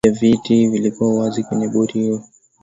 [0.05, 2.33] baadhi ya viti vilikuwa wazi kwenye boti hiyo ya uokoaji